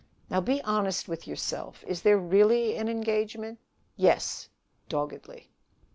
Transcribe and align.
"Now, 0.31 0.41
be 0.41 0.63
honest 0.63 1.07
with 1.07 1.27
yourself. 1.27 1.83
Is 1.85 2.01
there 2.01 2.17
really 2.17 2.75
an 2.75 2.89
engagement?" 2.89 3.59
"Yes," 3.97 4.49
doggedly. 4.89 5.51